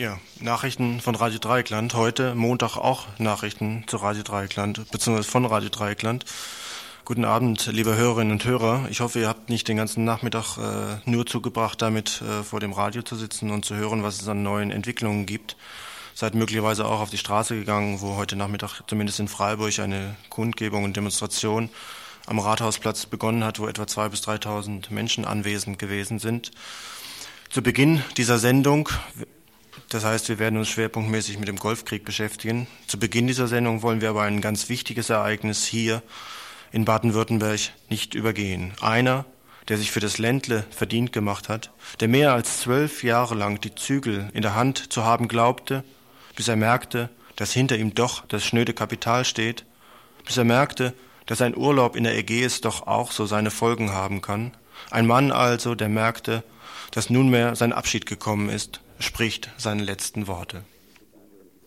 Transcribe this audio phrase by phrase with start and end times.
[0.00, 1.92] Ja, Nachrichten von Radio Dreieckland.
[1.92, 6.24] Heute Montag auch Nachrichten zu Radio Dreieckland, beziehungsweise von Radio Dreieckland.
[7.04, 8.86] Guten Abend, liebe Hörerinnen und Hörer.
[8.88, 12.72] Ich hoffe, ihr habt nicht den ganzen Nachmittag äh, nur zugebracht, damit äh, vor dem
[12.72, 15.54] Radio zu sitzen und zu hören, was es an neuen Entwicklungen gibt.
[16.14, 20.84] Seid möglicherweise auch auf die Straße gegangen, wo heute Nachmittag zumindest in Freiburg eine Kundgebung
[20.84, 21.68] und Demonstration
[22.24, 26.52] am Rathausplatz begonnen hat, wo etwa 2.000 bis 3.000 Menschen anwesend gewesen sind.
[27.50, 28.88] Zu Beginn dieser Sendung
[29.88, 32.66] das heißt, wir werden uns schwerpunktmäßig mit dem Golfkrieg beschäftigen.
[32.86, 36.02] Zu Beginn dieser Sendung wollen wir aber ein ganz wichtiges Ereignis hier
[36.72, 38.72] in Baden-Württemberg nicht übergehen.
[38.80, 39.24] Einer,
[39.68, 41.70] der sich für das Ländle verdient gemacht hat,
[42.00, 45.84] der mehr als zwölf Jahre lang die Zügel in der Hand zu haben glaubte,
[46.36, 49.64] bis er merkte, dass hinter ihm doch das schnöde Kapital steht,
[50.24, 50.94] bis er merkte,
[51.26, 54.52] dass ein Urlaub in der Ägäis doch auch so seine Folgen haben kann.
[54.90, 56.42] Ein Mann also, der merkte,
[56.92, 60.62] dass nunmehr sein Abschied gekommen ist, spricht seine letzten Worte.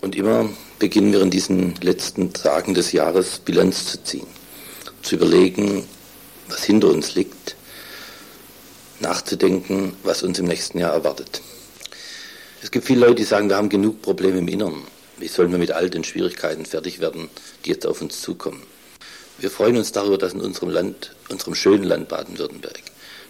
[0.00, 4.26] Und immer beginnen wir in diesen letzten Tagen des Jahres Bilanz zu ziehen,
[5.02, 5.84] zu überlegen,
[6.48, 7.56] was hinter uns liegt,
[9.00, 11.42] nachzudenken, was uns im nächsten Jahr erwartet.
[12.62, 14.82] Es gibt viele Leute, die sagen, wir haben genug Probleme im Inneren.
[15.18, 17.28] Wie sollen wir mit all den Schwierigkeiten fertig werden,
[17.64, 18.62] die jetzt auf uns zukommen?
[19.40, 22.82] Wir freuen uns darüber, dass in unserem Land, unserem schönen Land Baden-Württemberg,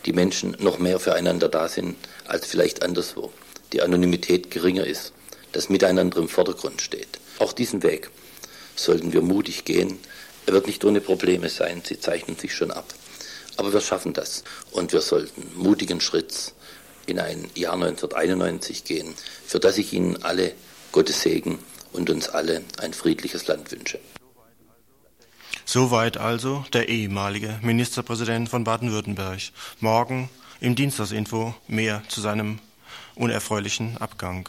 [0.07, 1.95] die Menschen noch mehr füreinander da sind
[2.27, 3.33] als vielleicht anderswo
[3.73, 5.13] die Anonymität geringer ist,
[5.53, 7.21] das Miteinander im Vordergrund steht.
[7.39, 8.11] Auch diesen Weg
[8.75, 10.01] sollten wir mutig gehen.
[10.47, 12.93] Er wird nicht ohne Probleme sein, sie zeichnen sich schon ab.
[13.57, 16.55] Aber wir schaffen das und wir sollten mutigen Schritts
[17.07, 19.15] in ein Jahr 1991 gehen,
[19.47, 20.55] für das ich Ihnen alle
[20.91, 21.61] Gottes Segen
[21.93, 24.01] und uns alle ein friedliches Land wünsche.
[25.73, 29.39] Soweit also der ehemalige Ministerpräsident von Baden-Württemberg.
[29.79, 30.29] Morgen
[30.61, 32.59] im Dienstagsinfo mehr zu seinem
[33.15, 34.49] unerfreulichen Abgang.